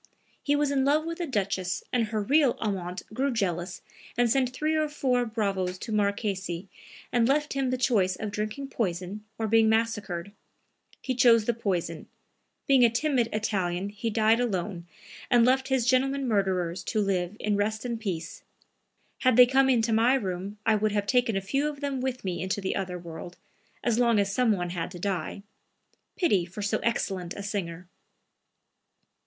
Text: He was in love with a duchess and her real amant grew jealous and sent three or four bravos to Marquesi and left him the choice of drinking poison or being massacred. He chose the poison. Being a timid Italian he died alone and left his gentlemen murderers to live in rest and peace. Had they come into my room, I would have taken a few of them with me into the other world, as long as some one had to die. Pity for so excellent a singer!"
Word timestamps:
He 0.41 0.55
was 0.55 0.71
in 0.71 0.83
love 0.83 1.05
with 1.05 1.19
a 1.19 1.27
duchess 1.27 1.83
and 1.93 2.07
her 2.07 2.23
real 2.23 2.57
amant 2.59 3.03
grew 3.13 3.29
jealous 3.31 3.83
and 4.17 4.27
sent 4.31 4.49
three 4.51 4.75
or 4.75 4.89
four 4.89 5.27
bravos 5.27 5.77
to 5.77 5.91
Marquesi 5.91 6.67
and 7.11 7.27
left 7.27 7.53
him 7.53 7.69
the 7.69 7.77
choice 7.77 8.15
of 8.15 8.31
drinking 8.31 8.69
poison 8.69 9.23
or 9.37 9.45
being 9.47 9.69
massacred. 9.69 10.31
He 11.03 11.13
chose 11.13 11.45
the 11.45 11.53
poison. 11.53 12.07
Being 12.65 12.83
a 12.83 12.89
timid 12.89 13.29
Italian 13.31 13.89
he 13.89 14.09
died 14.09 14.39
alone 14.39 14.87
and 15.29 15.45
left 15.45 15.67
his 15.67 15.85
gentlemen 15.85 16.27
murderers 16.27 16.83
to 16.85 16.99
live 16.99 17.37
in 17.39 17.55
rest 17.55 17.85
and 17.85 17.99
peace. 17.99 18.41
Had 19.19 19.35
they 19.37 19.45
come 19.45 19.69
into 19.69 19.93
my 19.93 20.15
room, 20.15 20.57
I 20.65 20.73
would 20.73 20.93
have 20.93 21.05
taken 21.05 21.37
a 21.37 21.41
few 21.41 21.69
of 21.69 21.79
them 21.79 22.01
with 22.01 22.25
me 22.25 22.41
into 22.41 22.59
the 22.59 22.75
other 22.75 22.97
world, 22.97 23.37
as 23.83 23.99
long 23.99 24.17
as 24.17 24.33
some 24.33 24.51
one 24.51 24.71
had 24.71 24.89
to 24.89 24.99
die. 24.99 25.43
Pity 26.15 26.43
for 26.43 26.63
so 26.63 26.79
excellent 26.79 27.35
a 27.35 27.43
singer!" 27.43 27.87